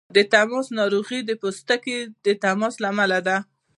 د 0.15 0.17
تماس 0.33 0.67
ناروغۍ 0.79 1.19
د 1.25 1.31
پوست 1.41 1.69
تماس 2.43 2.73
له 2.83 2.87
امله 2.93 3.19
دي. 3.27 3.37